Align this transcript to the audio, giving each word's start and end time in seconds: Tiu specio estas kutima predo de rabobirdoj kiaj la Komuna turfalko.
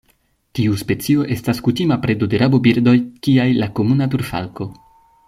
Tiu 0.59 0.77
specio 0.81 1.25
estas 1.35 1.61
kutima 1.67 1.97
predo 2.05 2.29
de 2.31 2.39
rabobirdoj 2.45 2.97
kiaj 3.29 3.49
la 3.61 3.69
Komuna 3.81 4.09
turfalko. 4.15 4.69